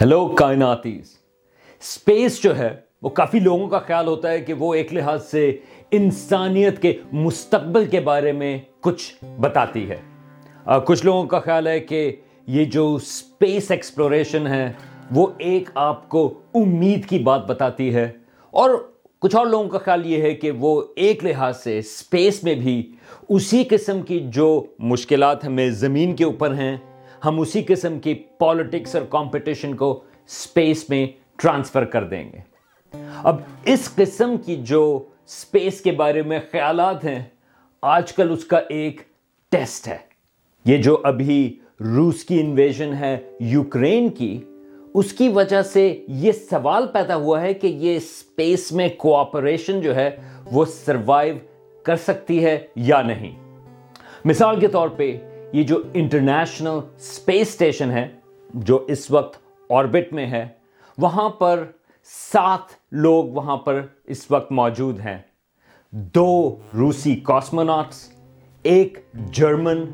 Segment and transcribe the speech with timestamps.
[0.00, 1.16] Hello کائناتیز
[1.80, 5.56] space جو ہے، وہ کافی لوگوں کا خیال ہوتا ہے کہ وہ ایک لحاظ سے
[5.90, 9.96] انسانیت کے مستقبل کے بارے میں کچھ بتاتی ہے۔
[10.86, 14.72] کچھ لوگوں کا خیال ہے کہ یہ جو اسپیس ایکسپلوریشن ہے،
[15.10, 18.12] وہ ایک آپ کو امید کی بات بتاتی ہے۔
[18.50, 18.70] اور
[19.18, 22.92] کچھ اور لوگوں کا خیال یہ ہے کہ وہ ایک لحاظ سے اسپیس میں بھی
[23.28, 26.76] اسی قسم کی جو مشکلات ہمیں زمین کے اوپر ہیں
[27.26, 31.06] ہم اسی قسم کی پالیٹکس اور کمپٹیشن کو اسپیس میں
[31.36, 32.38] ٹرانسفر کر دیں گے۔
[33.22, 37.24] اب اس قسم کی جو اسپیس کے بارے میں خیالات ہیں،
[37.82, 39.00] آج کل اس کا ایک
[39.50, 39.96] ٹیسٹ ہے۔
[40.64, 44.42] یہ جو ابھی روس کی انویژن ہے یوکرین کی،
[44.94, 49.94] اس کی وجہ سے یہ سوال پیدا ہوا ہے کہ یہ اسپیس میں کوآپریشن جو
[49.94, 50.10] ہے،
[50.52, 51.34] وہ سروائیو
[51.82, 53.60] کر سکتی ہے یا نہیں۔
[54.24, 55.18] مثال کے طور پہ
[55.52, 58.08] یہ جو انٹرنیشنل اسپیس اسٹیشن ہے،
[58.54, 59.38] جو اس وقت
[59.70, 60.48] آربٹ میں ہے،
[60.98, 61.64] وہاں پر
[62.04, 65.18] سات لوگ وہاں پر اس وقت موجود ہیں۔
[65.90, 68.08] دو روسی کاسموناٹس،
[68.62, 68.98] ایک
[69.30, 69.84] جرمن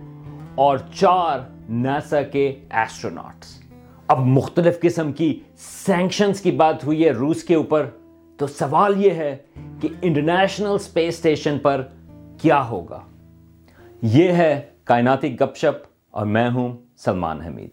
[0.55, 3.63] اور چار ناسا کے ایسٹروناٹس۔
[4.09, 7.87] اب مختلف قسم کی سینکشنز کی بات ہوئی ہے روس کے اوپر،
[8.37, 9.37] تو سوال یہ ہے
[9.81, 11.83] کہ انٹرنیشنل اسپیس اسٹیشن پر
[12.39, 13.01] کیا ہوگا؟
[14.03, 14.61] یہ ہے
[14.93, 17.71] کائناتی گپ شپ اور میں ہوں سلمان حمید۔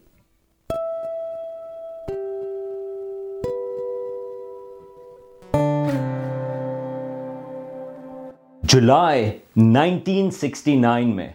[8.62, 11.28] جولائی نائنٹین سکسٹی نائن میں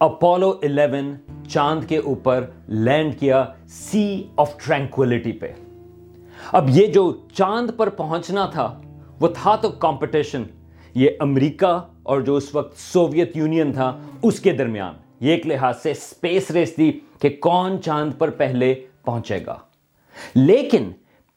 [0.00, 1.14] اپولو الیون
[1.48, 5.52] چاند کے اوپر لینڈ کیا سی آف ٹرینکولیٹی پہ۔
[6.52, 8.80] اب یہ جو چاند پر پہنچنا تھا،
[9.20, 10.42] وہ تھا تو کمپٹیشن۔
[10.94, 15.82] یہ امریکہ اور جو اس وقت سوویت یونین تھا، اس کے درمیان۔ یہ ایک لحاظ
[15.82, 19.58] سے اسپیس ریس تھی کہ کون چاند پر پہلے پہنچے گا۔
[20.34, 20.90] لیکن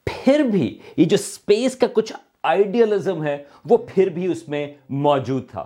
[0.06, 5.50] پھر بھی یہ جو اسپیس کا کچھ آئیڈیالزم ہے، وہ پھر بھی اس میں موجود
[5.50, 5.66] تھا۔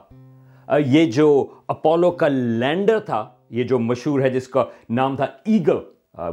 [0.85, 5.77] یہ جو اپولو کا لینڈر تھا، یہ جو مشہور ہے جس کا نام تھا ایگل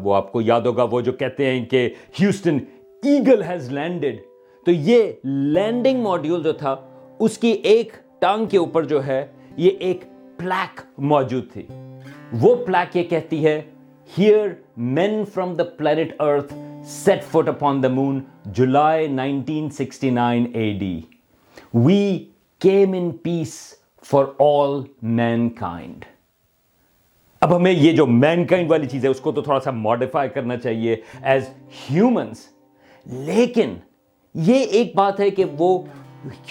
[0.02, 1.88] وہ آپ کو یاد ہوگا، وہ جو کہتے ہیں کہ
[2.20, 2.58] ہیوسٹن
[3.02, 4.16] ایگل ہیز لینڈڈ
[4.64, 6.76] تو یہ لینڈنگ ماڈیول جو تھا،
[7.20, 10.04] اس کی ایک ٹانگ کے اوپر جو ہے، یہ ایک
[10.38, 11.62] پلیک موجود تھی۔
[12.32, 13.60] وہ پلیک یہ کہتی ہے
[14.18, 16.54] here men from the planet earth
[16.86, 21.00] set foot upon the moon July nineteen sixty nine A D
[21.74, 22.18] we
[22.60, 23.54] came in peace
[24.10, 24.80] for all
[25.50, 26.04] mankind
[27.40, 30.28] اب ہمیں یہ جو مین کائنڈ والی چیز ہے، اس کو تو تھوڑا سا ماڈیفائی
[30.28, 31.48] کرنا چاہیے ایز
[31.90, 32.46] ہیومنس
[33.06, 33.74] لیکن
[34.34, 35.78] یہ ایک بات ہے کہ وہ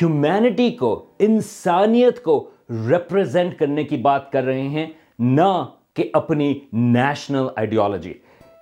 [0.02, 2.50] ہیومینٹی کو، انسانیت کو
[2.90, 4.88] ریپرزینٹ کرنے کی بات کر رہے ہیں۔
[5.20, 8.14] نہ کہ اپنی نیشنل آئیڈیالوجی۔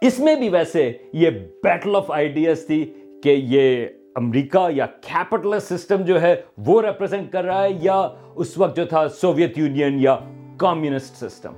[0.02, 1.30] اس میں بھی ویسے یہ
[1.64, 2.94] بیٹل آف آئیڈیاز تھی
[3.24, 8.58] کہ یہ امریکہ یا کیپٹل سسٹم جو ہے وہ ریپرزینٹ کر رہا ہے یا اس
[8.58, 10.18] وقت جو تھا سوویت یونین یا
[10.58, 11.53] کمیونسٹ سسٹم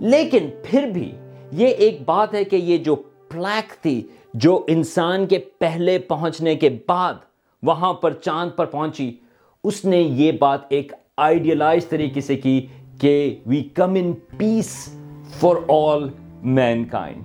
[0.00, 1.12] لیکن پھر بھی
[1.52, 2.94] یہ ایک بات ہے کہ یہ جو
[3.28, 4.02] پلیک تھی
[4.34, 7.14] جو انسان کے پہلے پہنچنے کے بعد
[7.62, 9.16] وہاں پر چاند پر پہنچی،
[9.64, 12.66] اس نے یہ بات ایک آئیڈیلائز طریقے سے کی
[13.00, 14.88] کہ وی کم ان peace
[15.40, 16.08] for all
[16.42, 17.22] main kind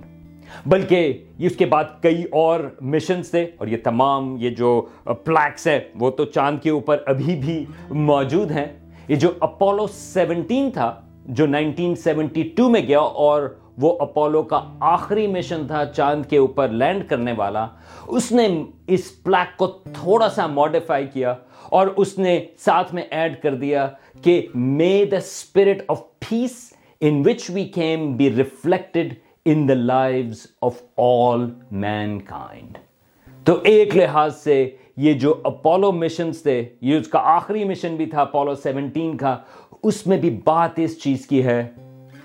[0.66, 5.14] بلکہ یہ اس کے بعد کئی اور مشنز تھے اور یہ تمام یہ جو uh,
[5.24, 8.66] پلیکس ہے وہ تو چاند کے اوپر ابھی بھی موجود ہیں۔
[9.08, 13.42] یہ جو اپولو سیونٹین تھا، جو نائنٹین سیونٹی ٹو میں گیا اور
[13.78, 17.66] وہ اپولو کا آخری مشن تھا چاند کے اوپر لینڈ کرنے والا،
[18.06, 18.48] اس نے
[18.86, 21.34] اس پلیک کو تھوڑا سا ماڈیفائی کیا
[21.68, 23.88] اور اس نے ساتھ میں ایڈ کر دیا
[24.22, 30.46] کہ may the spirit of peace in which we came be reflected in the life
[30.62, 31.46] of all
[32.18, 32.78] mankind
[33.46, 38.06] تو ایک لحاظ سے یہ جو اپولو مشنز تھے، یہ اس کا آخری مشن بھی
[38.06, 39.36] تھا اپولو سیونٹین کا،
[39.82, 41.62] اس میں بھی بات اس چیز کی ہے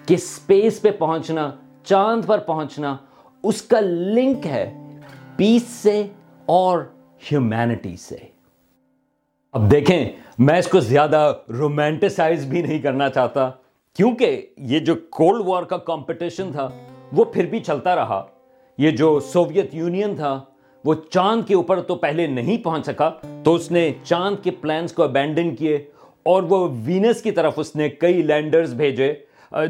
[0.05, 1.49] کہ اسپیس پہ پہنچنا،
[1.83, 2.95] چاند پر پہنچنا،
[3.43, 4.73] اس کا لنک ہے
[5.35, 6.07] پیس سے
[6.45, 6.83] اور
[7.31, 8.17] ہیومینٹی سے۔
[9.55, 10.09] اب دیکھیں،
[10.39, 11.19] میں اس کو زیادہ
[11.49, 13.49] رومانٹسائز بھی نہیں کرنا چاہتا،
[13.95, 16.67] کیونکہ یہ جو کولڈ وار کا کمپٹیشن تھا،
[17.11, 18.21] وہ پھر بھی چلتا رہا۔
[18.77, 20.39] یہ جو سوویت یونین تھا،
[20.85, 23.09] وہ چاند کے اوپر تو پہلے نہیں پہنچ سکا،
[23.43, 25.75] تو اس نے چاند کے پلانز کو ابینڈن کیے
[26.25, 29.13] اور وہ وینس کی طرف اس نے کئی لینڈرز بھیجے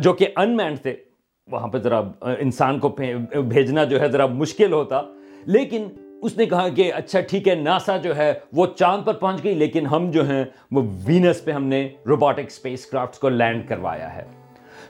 [0.01, 0.95] جو کہ ان مینڈ تھے۔
[1.47, 2.01] وہاں پہ ذرا
[2.39, 5.01] انسان کو بھیجنا جو ہے ذرا مشکل ہوتا،
[5.45, 5.87] لیکن
[6.25, 9.53] اس نے کہا کہ اچھا ٹھیک ہے، ناسا جو ہے وہ چاند پر پہنچ گئی،
[9.53, 14.15] لیکن ہم جو ہیں وہ وینس پہ ہم نے روبوٹک اسپیس کرافٹس کو لینڈ کروایا
[14.15, 14.23] ہے۔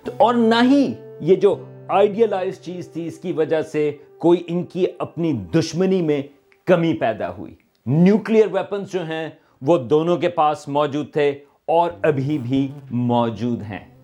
[0.03, 4.63] تو اور نہ ہی یہ جو آئیڈیلائز چیز تھی، اس کی وجہ سے کوئی ان
[4.63, 6.21] کی اپنی دشمنی میں
[6.65, 7.55] کمی پیدا ہوئی۔
[7.85, 9.29] نیوکلیر ویپنز جو ہیں
[9.61, 11.29] وہ دونوں کے پاس موجود تھے
[11.65, 13.95] اور ابھی بھی موجود ہیں۔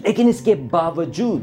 [0.00, 1.42] لیکن اس کے باوجود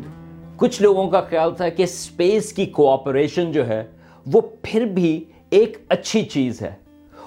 [0.56, 3.84] کچھ لوگوں کا خیال تھا کہ اسپیس کی کوآپریشن جو ہے
[4.33, 6.75] وہ پھر بھی ایک اچھی چیز ہے۔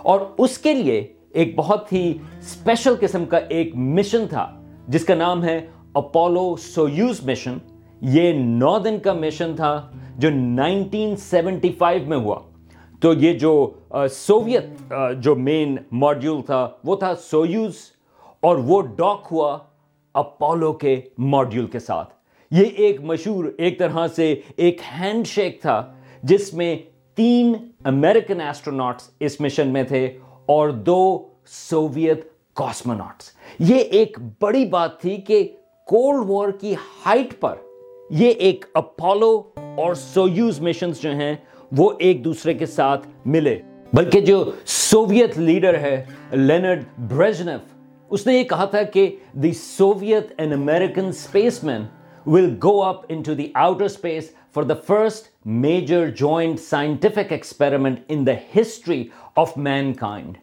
[0.02, 5.14] اور اس کے لیے ایک بہت ہی اسپیشل قسم کا ایک مشن تھا، جس کا
[5.14, 7.58] نام ہے اپولو سویوز مشن
[8.00, 12.38] یہ نو دن کا مشن تھا جو نائنٹین سیونٹی فائیو میں ہوا۔
[13.00, 13.70] تو یہ جو
[14.10, 17.74] سوویت جو مین ماڈیول تھا، وہ تھا سویوز
[18.40, 19.58] اور وہ ڈاک ہوا
[20.14, 22.14] اپولو کے ماڈیول کے ساتھ۔
[22.50, 26.76] یہ ایک مشہور، ایک طرح سے ایک ہینڈ شیک تھا۔ جس میں
[27.14, 32.24] تین امریکن ایسٹرونٹس اس مشن میں تھے اور دو سوویت
[32.54, 35.48] کاسموناٹس یہ ایک بڑی بات تھی کہ
[35.84, 36.74] کولڈ وار کی
[37.06, 37.56] ہائٹ پر
[38.10, 41.34] یہ ایک اپولو اور سویوز مشنز جو ہیں
[41.72, 43.58] وہ ایک دوسرے کے ساتھ ملے.
[43.92, 47.60] بلکہ جو سوویت لیڈر ہے لینڈ بریجنف
[48.10, 51.04] اس نے یہ کہا تھا کہ the Soviet and American
[51.64, 51.82] spacemen
[52.26, 58.26] will go up into the outer space for the first major joint scientific experiment in
[58.26, 59.02] the history
[59.36, 59.56] of
[59.92, 60.36] mankind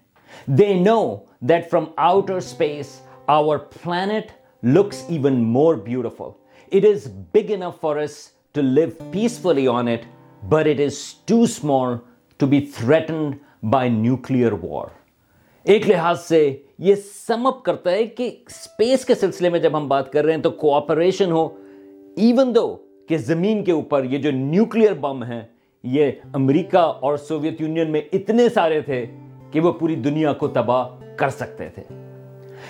[0.57, 0.99] they know
[1.41, 4.31] that from outer space our planet
[4.63, 6.29] looks even more beautiful
[6.71, 8.17] it is big enough for us
[8.55, 10.05] to live peacefully on it
[10.41, 11.95] but it is too small
[12.39, 14.87] to be threatened by nuclear war
[15.65, 16.41] ایک لحاظ سے
[16.79, 16.95] یہ
[17.27, 20.41] سم اپ کرتا ہے کہ space کے سلسلے میں جب ہم بات کر رہے ہیں
[20.41, 21.47] تو کوآپریشن ہو
[22.17, 22.75] ایون دو
[23.07, 25.41] کہ زمین کے اوپر یہ جو نیوکلیر بم ہیں،
[25.83, 29.05] یہ امریکہ اور سوویت یونین میں اتنے سارے تھے
[29.51, 31.83] کہ وہ پوری دنیا کو تباہ کر سکتے تھے۔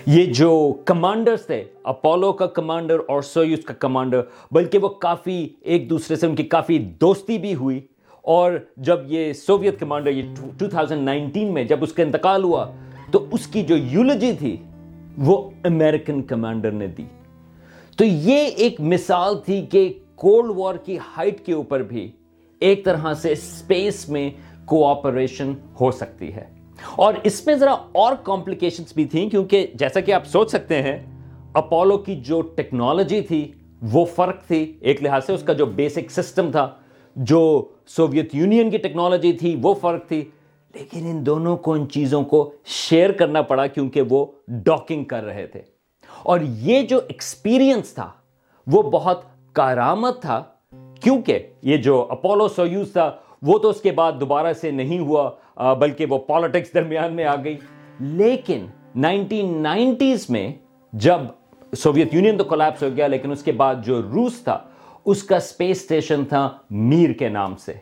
[0.05, 5.89] یہ جو کمانڈرز تھے اپولو کا کمانڈر اور سویوز کا کمانڈر بلکہ وہ کافی ایک
[5.89, 7.79] دوسرے سے ان کی کافی دوستی بھی ہوئی۔
[8.21, 10.23] اور جب یہ سوویت کمانڈر یہ
[10.63, 12.71] 2019 میں جب اس کا انتقال ہوا،
[13.11, 14.57] تو اس کی جو یولوجی تھی،
[15.17, 17.03] وہ امریکن کمانڈر نے دی۔
[17.97, 22.11] تو یہ ایک مثال تھی کہ کولڈ وار کی ہائٹ کے اوپر بھی
[22.59, 24.29] ایک طرح سے اسپیس میں
[24.65, 26.45] کوآپریشن ہو سکتی ہے۔
[26.95, 31.05] اور اس میں ذرا اور کمپلیکیشنز بھی تھیں کیونکہ جیسا کہ آپ سوچ سکتے ہیں،
[31.53, 33.51] اپولو کی جو ٹیکنالوجی تھی،
[33.91, 36.71] وہ فرق تھی۔ ایک لحاظ سے اس کا جو بیسک سسٹم تھا،
[37.15, 40.29] جو سوویت یونین کی ٹیکنالوجی تھی، وہ فرق تھی۔
[40.75, 45.47] لیکن ان دونوں کو، ان چیزوں کو شیئر کرنا پڑا کیونکہ وہ ڈاکنگ کر رہے
[45.47, 45.61] تھے۔
[46.23, 48.11] اور یہ جو ایکسپیرینس تھا،
[48.67, 49.21] وہ بہت
[49.57, 50.43] کارآمد تھا،
[51.01, 53.11] کیونکہ یہ جو اپولو سویوز تھا،
[53.41, 55.29] وہ تو اس کے بعد دوبارہ سے نہیں ہوا
[55.73, 57.57] بلکہ وہ پالیٹکس درمیان میں آ گئی۔
[57.99, 58.65] لیکن
[58.95, 60.53] نائنٹین نائنٹیز میں
[60.93, 61.19] جب
[61.77, 64.59] سوویت یونین تو کولیپس ہو گیا، لیکن اس کے بعد جو روس تھا،
[65.05, 67.73] اس کا اسپیس اسٹیشن تھا میر کے نام سے۔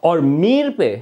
[0.00, 0.96] اور میر پہ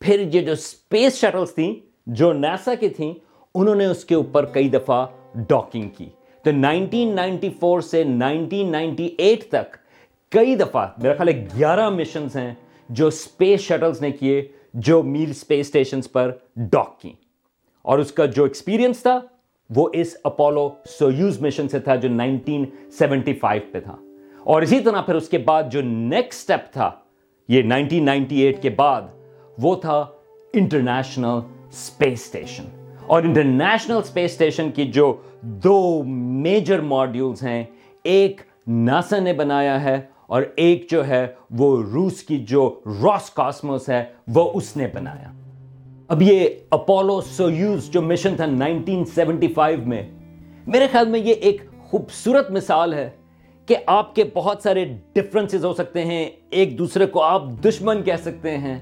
[0.00, 1.74] پھر یہ جو اسپیس شٹلس تھیں،
[2.06, 3.14] جو نیسا کی تھیں،
[3.54, 6.08] انہوں نے اس کے اوپر کئی دفعہ ڈاکنگ کی۔
[6.44, 9.76] تو نائنٹین نائنٹی فور سے نائنٹین نائنٹی ایٹ تک
[10.32, 12.52] کئی دفعہ میرا خیال ہے گیارہ مشنز ہیں
[12.88, 14.42] جو اسپیس شٹلس نے کیے،
[14.74, 16.30] جو میر اسپیس اسٹیشنز پر
[16.72, 17.12] ڈاک کی
[17.82, 19.18] اور اس کا جو ایکسپیرینس تھا،
[19.70, 20.68] وہ اس اپولو
[20.98, 22.64] سویوز مشن سے تھا جو نائنٹین
[22.98, 23.96] سیونٹی فائیو پہ تھا۔
[24.44, 26.90] اور اسی طرح پھر اس کے بعد جو نیکسٹ اسٹیپ تھا،
[27.48, 29.02] یہ نائنٹین نائنٹی ایٹ کے بعد،
[29.58, 30.04] وہ تھا
[30.54, 32.64] انٹرنیشنل اسپیس اسٹیشن
[33.06, 37.62] اور انٹرنیشنل اسپیس اسٹیشن کی جو دو میجر ماڈیولز ہیں،
[38.04, 41.26] ایک ناسا نے بنایا ہے اور ایک جو ہے
[41.58, 42.68] وہ روس کی جو
[43.02, 45.32] راس کاسموس ہے، وہ اس نے بنایا۔
[46.08, 50.02] اب یہ اپولو سویوز جو مشن تھا نائنٹین سیونٹی فائیو میں،
[50.66, 53.08] میرے خیال میں یہ ایک خوبصورت مثال ہے
[53.68, 54.84] کہ آپ کے بہت سارے
[55.14, 58.78] ڈفرنسز ہو سکتے ہیں، ایک دوسرے کو آپ دشمن کہہ سکتے ہیں،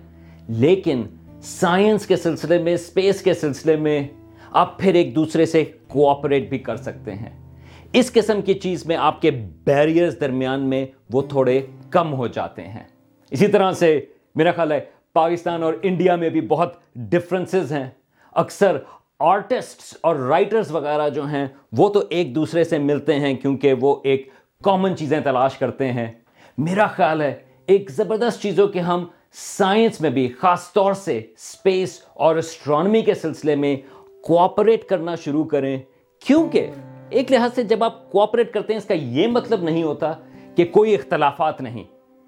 [0.48, 1.02] لیکن
[1.42, 4.08] سائنس کے سلسلے میں اسپیس کے سلسلے میں
[4.50, 7.52] آپ پھر ایک دوسرے سے کوآپریٹ بھی کر سکتے ہیں۔
[7.92, 9.30] اس قسم کی چیز میں آپ کے
[9.64, 12.82] بیریئرز درمیان میں وہ تھوڑے کم ہو جاتے ہیں۔
[13.30, 14.80] اسی طرح سے میرا خیال ہے
[15.12, 17.90] پاکستان اور انڈیا میں بھی بہت ڈفرنسز ہیں۔
[18.32, 18.78] اکثر
[19.18, 23.96] آرٹسٹس اور رائٹرز وغیرہ جو ہیں وہ تو ایک دوسرے سے ملتے ہیں کیونکہ وہ
[24.04, 24.28] ایک
[24.64, 26.12] کامن چیزیں تلاش کرتے ہیں۔
[26.58, 27.34] میرا خیال ہے
[27.66, 33.14] ایک زبردست چیزوں کے ہم سائنس میں بھی، خاص طور سے اسپیس اور اسٹرانمی کے
[33.14, 33.76] سلسلے میں
[34.22, 35.78] کوآپریٹ کرنا شروع کریں۔
[36.26, 36.70] کیونکہ
[37.10, 40.12] ایک لحاظ سے جب آپ کوآپریٹ کرتے ہیں، اس کا یہ مطلب نہیں ہوتا
[40.56, 41.84] کہ کوئی اختلافات نہیں۔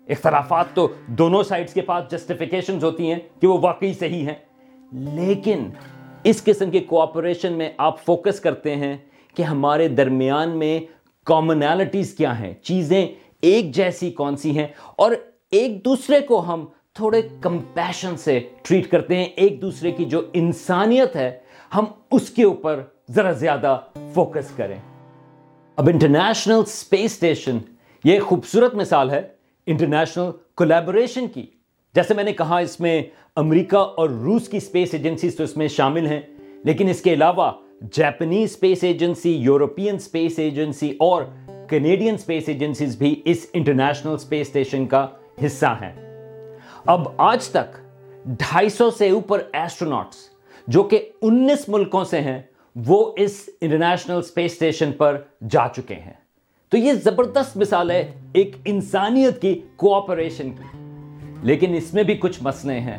[0.09, 4.35] اختلافات تو دونوں سائڈز کے پاس جسٹیفیکیشنز ہوتی ہیں کہ وہ واقعی صحیح ہیں۔
[4.93, 5.71] لیکن
[6.25, 8.97] اس قسم کے کوآپریشن میں آپ فوکس کرتے ہیں
[9.37, 10.81] کہ ہمارے درمیان میں
[11.25, 13.07] کامنالٹیز کیا ہیں۔ چیزیں
[13.41, 15.13] ایک جیسی کون سی ہیں اور
[15.51, 21.17] ایک دوسرے کو ہم تھوڑے کمپیشن سے ٹریٹ کرتے ہیں ایک دوسرے کی جو انسانیت
[21.17, 21.39] ہے،
[21.75, 23.81] ہم اس کے اوپر ذرا زیادہ
[24.15, 24.77] فوکس کریں۔
[25.77, 27.59] اب انٹرنیشنل اسپیس اسٹیشن،
[28.05, 29.23] یہ خوبصورت مثال ہے
[29.67, 31.47] انٹرنیشنل کولیبوریشن کی۔
[31.95, 33.03] جیسے میں نے کہا، اس میں
[33.37, 36.21] امریکہ اور روس کی اسپیس ایجنسیز تو اس میں شامل ہیں،
[36.65, 41.23] لیکن اس کے علاوہ Japanese Space Agency European Space Agency اور
[41.69, 45.07] کینیڈین اسپیس ایجنسیز بھی اس انٹرنیشنل اسپیس اسٹیشن کا
[45.47, 46.14] حصہ ہیں۔
[46.87, 47.77] اب آج تک
[48.25, 50.17] ڈھائی سو سے اوپر ایسٹرونٹس
[50.69, 52.43] جو کہ انیس ملکوں سے ہیں،
[52.77, 56.13] وہ اس انٹرنیشنل اسپیس اسٹیشن پر جا چکے ہیں۔
[56.69, 60.79] تو یہ زبردست مثال ہے ایک انسانیت کی کوآپریشن کی۔
[61.43, 62.99] لیکن اس میں بھی کچھ مسئلے ہیں۔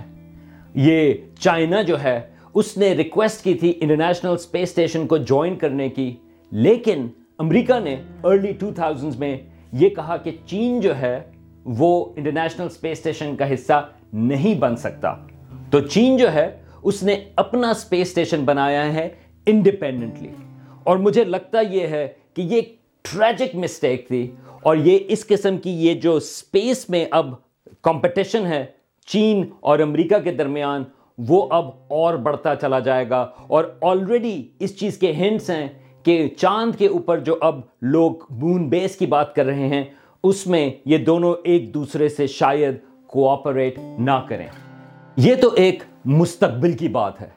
[0.74, 2.22] یہ چائنا جو ہے،
[2.54, 6.16] اس نے ریکویسٹ کی تھی انٹرنیشنل اسپیس اسٹیشن کو جوائن کرنے کی۔
[6.52, 9.38] لیکن امریکہ نے ارلی ٹو تھاؤزنڈ میں
[9.74, 11.35] یہ کہا کہ چین جو ہے
[11.66, 15.16] وہ انٹرنیشنل اسپیس اسٹیشن کا حصہ نہیں بن سکتا۔
[15.70, 19.10] تو چین جو ہے، اس نے اپنا اسپیس اسٹیشن بنایا ہے
[19.46, 20.30] انڈیپینڈنٹلی
[20.84, 22.62] اور مجھے لگتا یہ ہے کہ یہ
[23.02, 24.32] ٹریجک مسٹیک تھی۔
[24.64, 27.34] اور یہ اس قسم کی یہ جو اسپیس میں اب
[27.82, 28.66] کمپٹیشن ہے
[29.06, 30.84] چین اور امریکہ کے درمیان،
[31.18, 35.68] وہ اب اور بڑھتا چلا جائے گا۔ اور آلریڈی اس چیز کے ہنٹس ہیں
[36.04, 39.84] کہ چاند کے اوپر جو اب لوگ مون بیس کی بات کر رہے ہیں
[40.26, 42.76] اس میں یہ دونوں ایک دوسرے سے شاید
[43.08, 44.48] کوآپریٹ نہ کریں۔
[45.16, 47.30] یہ تو ایک مستقبل کی بات ہے۔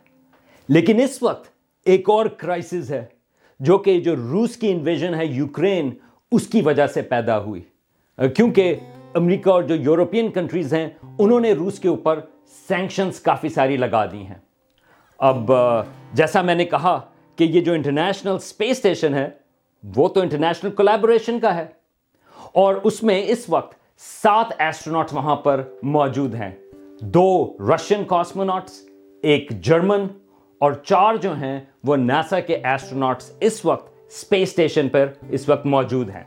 [0.69, 1.49] لیکن اس وقت
[1.85, 3.05] ایک اور کرائسس ہے،
[3.61, 5.91] جو کہ جو روس کی انویژن ہے یوکرین،
[6.33, 7.63] اس کی وجہ سے پیدا ہوئی۔
[8.37, 8.75] کیونکہ
[9.15, 12.21] امریکہ اور جو یورپین کنٹریز ہیں، انہوں نے روس کے اوپر
[12.69, 14.39] سینکشنز کافی ساری لگا دی ہیں۔
[15.19, 15.53] اب،
[16.13, 17.01] جیسا میں نے کہا
[17.37, 19.31] کہ یہ جو انٹرنیشنل اسپیس اسٹیشن ہے،
[19.97, 21.78] وہ تو انٹرنیشنل کولیبوریشن کا ہے۔
[22.53, 26.51] اور اس میں اس وقت سات ایسٹرونٹس وہاں پر موجود ہیں۔
[27.01, 28.89] دو رشین کاسموناٹس
[29.23, 30.07] ایک جرمن
[30.59, 35.67] اور چار جو ہیں وہ ناسا کے ایسٹروناٹس اس وقت اسپیس اسٹیشن پر اس وقت
[35.67, 36.25] موجود ہیں۔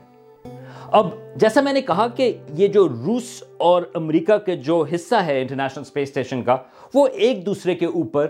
[0.92, 5.42] اب جیسا میں نے کہا کہ یہ جو روس اور امریکہ کے جو حصہ ہے
[5.42, 6.58] انٹرنیشنل اسپیس اسٹیشن کا،
[6.94, 8.28] وہ ایک دوسرے کے اوپر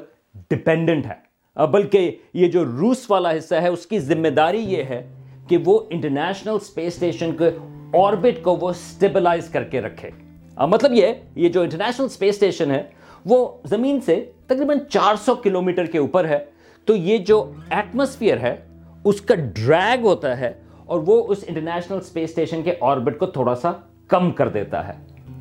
[0.50, 1.32] ڈپینڈنٹ ہے۔
[1.68, 5.14] بلکہ یہ جو روس والا حصہ ہے، اس کی ذمہ داری یہ ہے
[5.48, 7.50] کہ وہ انٹرنیشنل اسپیس اسٹیشن کے
[7.94, 10.10] آربٹ کو وہ سٹیبلائز کر کے رکھے
[10.58, 12.84] مطلب یہ یہ جو انٹرنیشنل اسپیس اسٹیشن ہے،
[13.26, 16.46] وہ زمین سے تقریباً چار سو کلومیٹر کے اوپر ہے۔
[16.86, 18.56] تو یہ جو ایٹماسفیئر ہے،
[19.04, 20.54] اس کا ڈریگ ہوتا ہے
[20.86, 23.72] اور وہ اس انٹرنیشنل اسپیس اسٹیشن کے آربٹ کو تھوڑا سا
[24.08, 24.94] کم کر دیتا ہے۔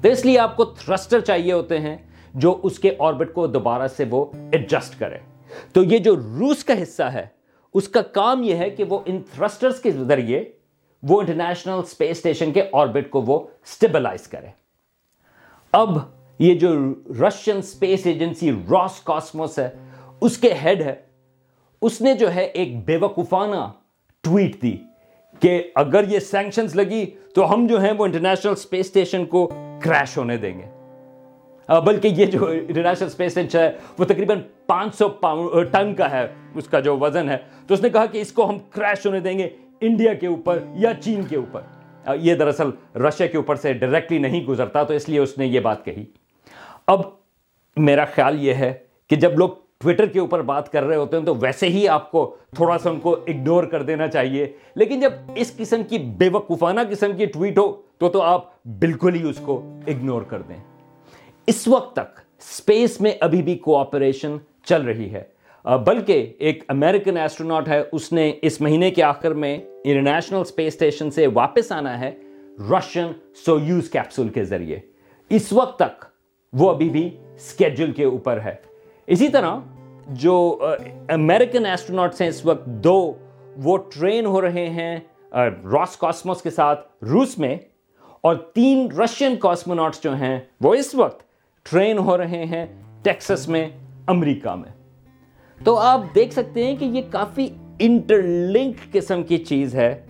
[0.02, 1.96] تو اس لیے آپ کو تھرسٹر چاہیے ہوتے ہیں،
[2.34, 5.18] جو اس کے آربٹ کو دوبارہ سے وہ ایڈجسٹ کرے۔
[5.72, 7.26] تو یہ جو روس کا حصہ ہے،
[7.74, 10.44] اس کا کام یہ ہے کہ وہ ان تھرسٹرز کے ذریعے
[11.02, 14.46] وہ انٹرنیشنل اسپیس اسٹیشن کے آربٹ کو وہ سٹیبلائز کرے۔
[15.72, 15.98] اب
[16.38, 19.70] یہ جو Russian Space Agency Roscosmos ہے،
[20.20, 20.94] اس کے ہیڈ ہے۔
[21.82, 23.70] اس نے جو ہے ایک بے وقوفانہ
[24.20, 24.76] ٹویٹ دی
[25.40, 29.46] کہ اگر یہ سینکشنز لگی تو ہم جو ہیں وہ انٹرنیشنل اسپیس اسٹیشن کو
[29.82, 30.66] کریش ہونے دیں گے۔
[31.80, 35.08] بلکہ یہ جو انٹرنیشنل اسپیس اسٹیشن ہے، وہ تقریباً پانچ سو
[35.72, 38.48] ٹن کا ہے، اس کا جو وزن ہے۔ تو اس نے کہا کہ اس کو
[38.50, 39.48] ہم کریش ہونے دیں گے۔
[39.80, 41.60] انڈیا کے اوپر یا چین کے اوپر۔
[42.20, 45.60] یہ دراصل رشیا کے اوپر سے ڈائریکٹلی نہیں گزرتا، تو اس لیے اس نے یہ
[45.60, 46.04] بات کہی۔
[46.86, 47.00] اب
[47.76, 48.74] میرا خیال یہ ہے
[49.10, 52.10] کہ جب لوگ ٹویٹر کے اوپر بات کر رہے ہوتے ہیں، تو ویسے ہی آپ
[52.10, 56.28] کو تھوڑا سا ان کو اگنور کر دینا چاہیے۔ لیکن جب اس قسم کی بے
[56.28, 60.56] وقوفانہ قسم کی ٹویٹ ہو، تو تو آپ بالکل ہی اس کو اگنور کر دیں۔
[61.46, 67.68] اس وقت تک اسپیس میں ابھی بھی کوآپریشن چل رہی ہے۔ بلکہ ایک امریکن ایسٹروناٹ
[67.68, 72.10] ہے، اس نے اس مہینے کے آخر میں انٹرنیشنل اسپیس اسٹیشن سے واپس آنا ہے
[72.70, 73.12] رشین
[73.44, 74.78] سویوز کیپسول کے ذریعے۔
[75.30, 76.04] اس وقت تک
[76.52, 78.54] وہ ابھی بھی اسکیڈول کے اوپر ہے۔
[79.08, 79.58] اسی طرح
[80.20, 80.36] جو
[81.08, 83.12] امریکن ایسٹروناٹس ہیں، اس وقت دو
[83.64, 84.96] وہ ٹرین ہو رہے ہیں
[85.72, 87.56] راس کاسموس کے ساتھ روس میں،
[88.20, 91.22] اور تین رشین کاسموناٹس جو ہیں، وہ اس وقت
[91.66, 92.66] ٹرین ہو رہے ہیں
[93.02, 93.68] ٹیکسس میں،
[94.06, 94.72] امریکہ میں۔
[95.64, 97.48] تو آپ دیکھ سکتے ہیں کہ یہ کافی
[97.78, 100.06] انٹر لنک قسم کی چیز ہے۔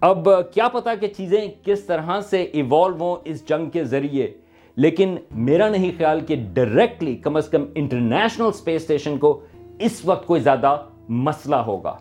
[0.00, 4.30] اب کیا پتا کہ چیزیں کس طرح سے ایوالو ہوں اس جنگ کے ذریعے۔
[4.76, 9.40] لیکن میرا نہیں خیال کہ ڈائریکٹلی کم از کم انٹرنیشنل اسپیس اسٹیشن کو
[9.78, 11.96] اس وقت کوئی زیادہ مسئلہ ہوگا۔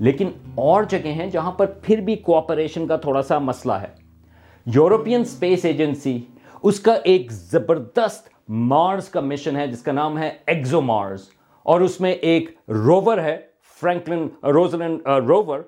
[0.00, 3.88] لیکن اور جگہ ہیں جہاں پر پھر بھی کوآپریشن کا تھوڑا سا مسئلہ ہے۔
[4.66, 6.20] یورپین اسپیس ایجنسی
[6.62, 11.20] اس کا ایک زبردست مارس کا مشن ہے، جس کا نام ہے ایگزو مارس
[11.66, 13.36] اور اس میں ایک روور ہے
[13.80, 14.96] فرینکلن روزلن
[15.28, 15.60] روور،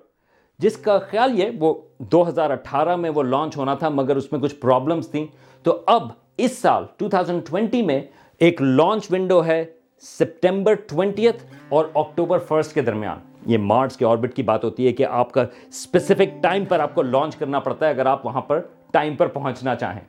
[0.58, 4.30] جس کا خیال یہ وہ دو ہزار اٹھارہ میں وہ لانچ ہونا تھا، مگر اس
[4.32, 5.26] میں کچھ پرابلمس تھیں۔
[5.62, 8.00] تو اب اس سال 2020 میں
[8.40, 9.64] ایک لانچ ونڈو ہے
[10.02, 14.92] سپٹمبر ٹوینٹیتھ اور اکتوبر فرسٹ کے درمیان۔ یہ مارس کے آربٹ کی بات ہوتی ہے
[14.92, 18.40] کہ آپ کا اسپیسیفک ٹائم پر آپ کو لانچ کرنا پڑتا ہے اگر آپ وہاں
[18.40, 18.60] پر
[18.90, 20.00] ٹائم پر پہنچنا چاہیں۔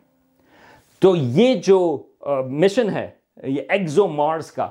[1.00, 2.04] تو یہ جو
[2.50, 3.10] مشن ہے،
[3.44, 4.70] یہ ایگزو مارس کا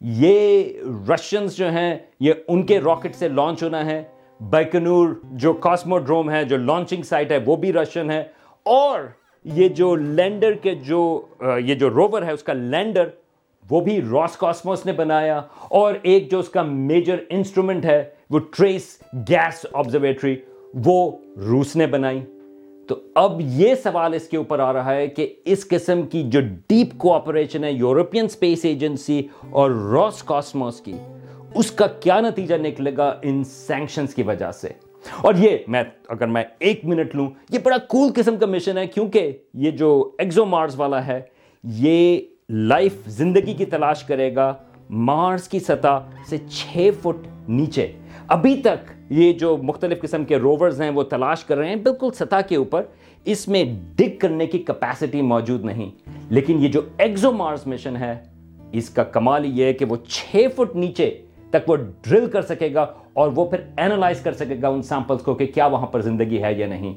[0.00, 0.64] یہ
[1.10, 4.02] رشینز جو ہیں، یہ ان کے راکٹ سے لانچ ہونا ہے۔
[4.50, 8.24] بائکنور جو کاسمو ڈروم ہے، جو لانچنگ سائٹ ہے، وہ بھی رشین ہے۔
[8.62, 9.00] اور
[9.44, 11.26] یہ جو لینڈر کے جو
[11.64, 13.08] یہ جو روور ہے، اس کا لینڈر
[13.70, 18.38] وہ بھی راس کاسموس نے بنایا۔ اور ایک جو اس کا میجر انسٹرومنٹ ہے، وہ
[18.38, 20.36] ٹریس گیس آبزرویٹری
[20.74, 22.20] وہ روس نے بنائی۔
[22.90, 26.40] تو اب یہ سوال اس کے اوپر آ رہا ہے کہ اس قسم کی جو
[26.68, 29.20] ڈیپ کوآپریشن ہے یورپین اسپیس ایجنسی
[29.50, 30.94] اور راس کاسموس کی،
[31.54, 34.68] اس کا کیا نتیجہ نکلے گا ان سینکشنز کی وجہ سے؟
[35.22, 38.86] اور یہ میں، اگر میں ایک منٹ لوں، یہ بڑا کول قسم کا مشن ہے
[38.86, 41.20] کیونکہ یہ جو ایگزو مارس والا ہے،
[41.64, 44.52] یہ لائف زندگی کی تلاش کرے گا
[44.90, 47.92] مارس کی سطح سے چھ فٹ نیچے۔
[48.28, 52.08] ابھی تک یہ جو مختلف قسم کے روورز ہیں وہ تلاش کر رہے ہیں، بالکل
[52.14, 52.82] سطح کے اوپر۔
[53.24, 53.64] اس میں
[53.96, 55.90] ڈگ کرنے کی کپیسٹی موجود نہیں۔
[56.30, 58.18] لیکن یہ جو ایگزو مارس مشن ہے،
[58.72, 62.74] اس کا کمال یہ ہے کہ وہ چھ فٹ نیچے تک وہ ڈرل کر سکے
[62.74, 66.00] گا اور وہ پھر اینالائز کر سکے گا ان سیمپلز کو کہ کیا وہاں پر
[66.00, 66.94] زندگی ہے یا نہیں۔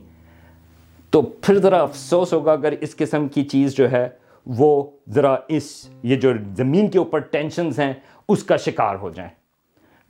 [1.10, 4.10] تو پھر ذرا افسوس ہوگا اگر اس قسم کی چیز جو ہے،
[4.46, 7.94] وہ ذرا اس، یہ جو زمین کے اوپر ٹینشنز ہیں،
[8.30, 9.32] اس کا شکار ہو جائیں۔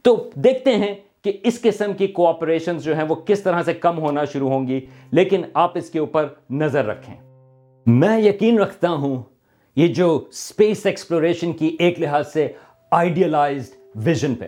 [0.04, 3.98] تو دیکھتے ہیں کہ اس قسم کی کوآپریشنز جو ہیں وہ کس طرح سے کم
[3.98, 7.16] ہونا شروع ہوں گی؟ لیکن آپ اس کے اوپر نظر رکھیں۔
[7.86, 9.24] میں یقین رکھتا ہوں
[9.76, 12.52] یہ جو اسپیس ایکسپلوریشن کی ایک لحاظ سے
[12.92, 14.48] آئیڈیلائزڈ ویژن پہ۔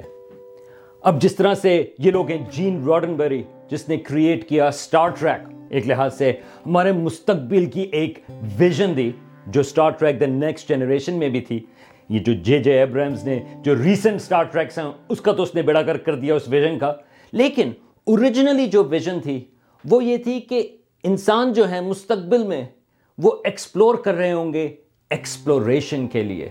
[1.01, 5.10] اب جس طرح سے یہ لوگ ہیں جین روڈن بری جس نے کریٹ کیا سٹار
[5.10, 6.34] ٹریک ایک لحاظ سے
[6.65, 8.20] ہمارے مستقبل کی ایک
[8.58, 9.12] ویژن دی،
[9.48, 11.65] جو Star Trek the Next Generation میں بھی تھی۔
[12.10, 15.56] یہ جو جے جے ایبرامز نے جو ریسنٹ سٹار ٹریکس ہیں، اس کا تو اس
[15.56, 16.94] نے بیڑا کر کر دیا اس ویژن کا۔
[17.32, 17.72] لیکن
[18.03, 19.44] اوریجنلی جو ویژن تھی،
[19.86, 22.66] وہ یہ تھی کہ انسان جو ہے مستقبل میں
[23.18, 24.75] وہ ایکسپلور کر رہے ہوں گے
[25.10, 26.50] ایکسپلوریشن کے لیے۔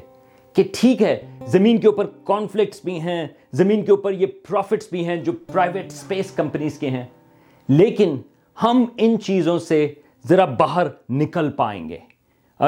[0.52, 5.06] کہ ٹھیک ہے، زمین کے اوپر کانفلکٹس بھی ہیں، زمین کے اوپر یہ پروفٹس بھی
[5.06, 7.06] ہیں جو پرائیویٹ اسپیس کمپنیز کے ہیں۔
[7.68, 8.16] لیکن
[8.62, 9.94] ہم ان چیزوں سے
[10.28, 11.98] ذرا باہر نکل پائیں گے۔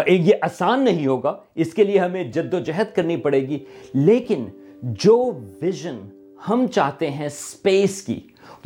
[0.06, 3.58] یہ آسان نہیں ہوگا، اس کے لیے ہمیں جد و جہد کرنی پڑے گی۔
[3.94, 4.44] لیکن
[4.82, 5.32] جو
[5.62, 5.98] ویژن
[6.48, 8.20] ہم چاہتے ہیں اسپیس کی،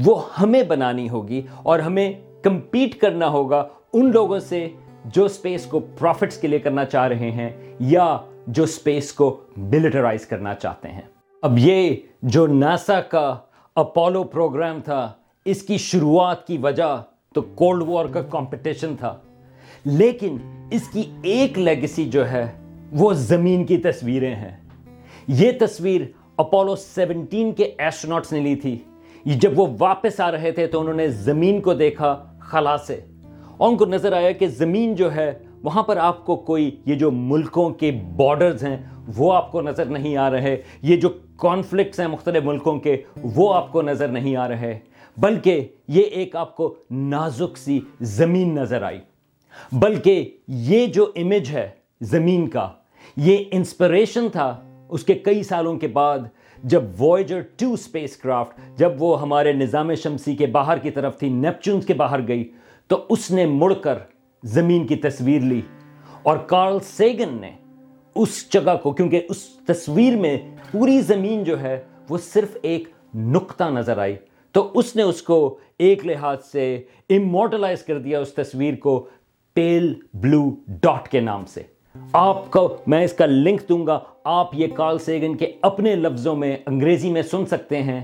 [0.04, 2.12] وہ ہمیں بنانی ہوگی اور ہمیں
[2.42, 4.68] کمپیٹ کرنا ہوگا ان لوگوں سے
[5.04, 10.26] جو اسپیس کو پروفٹس کے لیے کرنا چاہ رہے ہیں یا جو اسپیس کو ملٹرائز
[10.26, 11.02] کرنا چاہتے ہیں۔
[11.42, 13.36] اب یہ جو ناسا کا
[13.74, 15.12] اپولو پروگرام تھا،
[15.44, 17.02] اس کی شروعات کی وجہ
[17.34, 19.16] تو کولڈ وار کا کمپٹیشن تھا۔
[19.84, 20.36] لیکن
[20.70, 22.52] اس کی ایک لیگسی جو ہے،
[22.92, 24.56] وہ زمین کی تصویریں ہیں۔
[25.28, 26.00] یہ تصویر
[26.36, 28.78] اپولو سیونٹین کے ایسٹرونٹس نے لی تھی۔
[29.24, 33.00] جب وہ واپس آ رہے تھے تو انہوں نے زمین کو دیکھا خلا سے
[33.56, 36.94] اور ان کو نظر آیا کہ زمین جو ہے، وہاں پر آپ کو کوئی، یہ
[36.94, 38.76] جو ملکوں کے بارڈرز ہیں،
[39.16, 43.54] وہ آپ کو نظر نہیں آ رہے۔ یہ جو کانفلکٹس ہیں مختلف ملکوں کے، وہ
[43.54, 44.78] آپ کو نظر نہیں آ رہے۔
[45.18, 48.98] بلکہ یہ ایک آپ کو نازک سی زمین نظر آئی۔
[49.72, 51.68] بلکہ یہ جو امیج ہے
[52.00, 52.68] زمین کا،
[53.16, 56.18] یہ انسپریشن تھا اس کے کئی سالوں کے بعد
[56.64, 61.28] جب وائجر ٹو اسپیس کرافٹ جب وہ ہمارے نظام شمسی کے باہر کی طرف تھی
[61.28, 62.52] نیپچونز کے باہر گئی،
[62.86, 63.98] تو اس نے مڑ کر
[64.44, 65.60] زمین کی تصویر لی۔
[66.22, 67.50] اور کارل سیگن نے
[68.14, 70.38] اس جگہ کو، کیونکہ اس تصویر میں
[70.72, 74.16] پوری زمین جو ہے، وہ صرف ایک نقطہ نظر آئی۔
[74.52, 79.08] تو اس نے اس کو ایک لحاظ سے امورٹلائز کر دیا، اس تصویر کو
[79.54, 81.62] پیل بلو ڈاٹ کے نام سے۔
[82.12, 86.36] آپ کو میں اس کا لنک دوں گا۔ آپ یہ کارل سیگن کے اپنے لفظوں
[86.36, 88.00] میں انگریزی میں سن سکتے ہیں۔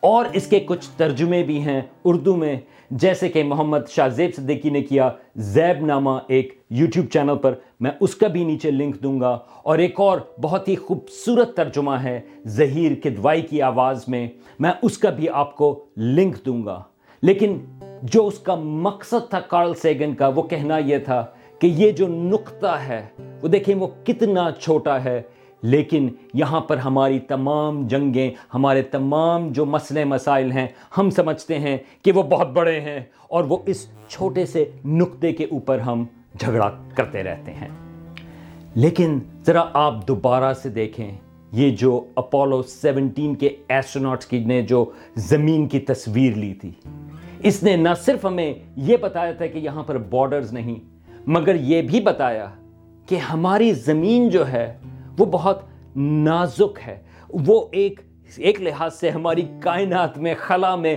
[0.00, 2.60] اور اس کے کچھ ترجمے بھی ہیں اردو میں۔
[2.90, 7.90] جیسے کہ محمد شاہ زیب صدیقی نے کیا، زیب نامہ ایک یوٹیوب چینل پر میں
[8.00, 12.20] اس کا بھی نیچے لنک دوں گا۔ اور ایک اور بہت ہی خوبصورت ترجمہ ہے
[12.46, 16.82] ظہیر کدوائی کی آواز میں۔ میں اس کا بھی آپ کو لنک دوں گا۔
[17.22, 17.58] لیکن
[18.02, 21.26] جو اس کا مقصد تھا کارل سیگن کا، وہ کہنا یہ تھا
[21.58, 23.06] کہ یہ جو نقطہ ہے،
[23.42, 25.22] وہ دیکھیں وہ کتنا چھوٹا ہے،
[25.62, 30.66] لیکن یہاں پر ہماری تمام جنگیں، ہمارے تمام جو مسئلے مسائل ہیں،
[30.98, 35.44] ہم سمجھتے ہیں کہ وہ بہت بڑے ہیں اور وہ اس چھوٹے سے نقطے کے
[35.44, 36.04] اوپر ہم
[36.40, 37.68] جھگڑا کرتے رہتے ہیں۔
[38.74, 41.10] لیکن ذرا آپ دوبارہ سے دیکھیں،
[41.52, 46.70] یہ جو اپولو سیونٹین کے ایسٹرونٹس کی نے جو زمین کی تصویر لی تھی
[47.42, 50.74] اس نے نہ صرف ہمیں یہ بتایا تھا کہ یہاں پر بارڈرز نہیں،
[51.26, 52.46] مگر یہ بھی بتایا
[53.06, 54.66] کہ ہماری زمین جو ہے
[55.18, 55.62] وہ بہت
[55.96, 56.96] نازک ہے۔
[57.28, 58.00] وہ ایک
[58.36, 60.96] ایک لحاظ سے ہماری کائنات میں خلا میں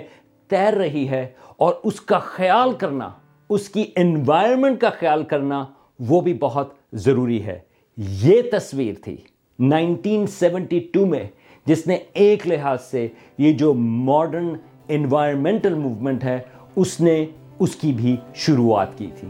[0.49, 1.27] تیر رہی ہے
[1.57, 3.09] اور اس کا خیال کرنا،
[3.49, 5.63] اس کی انوائرمنٹ کا خیال کرنا
[5.99, 7.59] وہ بھی بہت ضروری ہے۔
[7.97, 9.15] یہ تصویر تھی
[9.59, 11.23] نائنٹین سیونٹی ٹو میں،
[11.65, 14.53] جس نے ایک لحاظ سے یہ جو ماڈرن
[14.87, 16.39] انوائرمنٹل موومنٹ ہے،
[16.75, 17.25] اس نے
[17.59, 19.27] اس کی بھی شروعات کی تھی۔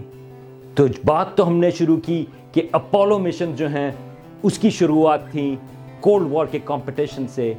[0.76, 3.92] تو بات تو ہم نے شروع کی کہ اپولو مشن جو ہیں،
[4.44, 5.56] اس کی شروعات تھیں
[6.00, 7.54] کولڈ وار کے کمپٹیشن سے۔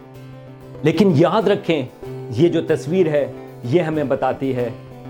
[0.82, 1.86] لیکن یاد رکھیں،
[2.30, 3.32] یہ جو تصویر ہے،
[3.64, 4.68] یہ ہمیں بتاتی ہے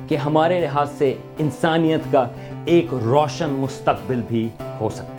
[0.09, 2.29] کہ ہمارے لحاظ سے انسانیت کا
[2.65, 4.49] ایک روشن مستقبل بھی
[4.81, 5.14] ہو سکتا